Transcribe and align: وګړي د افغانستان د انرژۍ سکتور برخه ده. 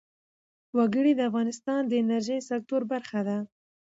وګړي 0.77 1.11
د 1.15 1.21
افغانستان 1.29 1.81
د 1.87 1.93
انرژۍ 2.01 2.39
سکتور 2.49 2.81
برخه 2.91 3.19
ده. 3.27 3.37